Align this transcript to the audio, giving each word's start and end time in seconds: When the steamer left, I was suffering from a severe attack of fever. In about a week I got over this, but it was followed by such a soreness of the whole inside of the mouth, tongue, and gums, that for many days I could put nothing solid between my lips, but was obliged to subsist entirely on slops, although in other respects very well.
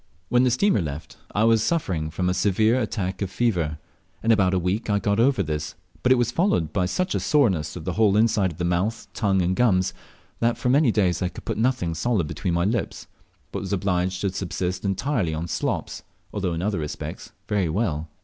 When 0.29 0.43
the 0.43 0.49
steamer 0.49 0.81
left, 0.81 1.17
I 1.35 1.43
was 1.43 1.61
suffering 1.61 2.09
from 2.09 2.27
a 2.27 2.33
severe 2.33 2.79
attack 2.81 3.21
of 3.21 3.29
fever. 3.29 3.77
In 4.23 4.31
about 4.31 4.55
a 4.55 4.57
week 4.57 4.89
I 4.89 4.97
got 4.97 5.19
over 5.19 5.43
this, 5.43 5.75
but 6.01 6.11
it 6.11 6.15
was 6.17 6.31
followed 6.31 6.73
by 6.73 6.87
such 6.87 7.13
a 7.13 7.19
soreness 7.19 7.75
of 7.75 7.85
the 7.85 7.93
whole 7.93 8.17
inside 8.17 8.51
of 8.51 8.57
the 8.57 8.65
mouth, 8.65 9.05
tongue, 9.13 9.43
and 9.43 9.55
gums, 9.55 9.93
that 10.39 10.57
for 10.57 10.69
many 10.69 10.91
days 10.91 11.21
I 11.21 11.29
could 11.29 11.45
put 11.45 11.59
nothing 11.59 11.93
solid 11.93 12.25
between 12.25 12.55
my 12.55 12.65
lips, 12.65 13.05
but 13.51 13.59
was 13.61 13.73
obliged 13.73 14.21
to 14.21 14.31
subsist 14.31 14.83
entirely 14.83 15.35
on 15.35 15.47
slops, 15.47 16.01
although 16.33 16.55
in 16.55 16.63
other 16.63 16.79
respects 16.79 17.31
very 17.47 17.69
well. 17.69 18.07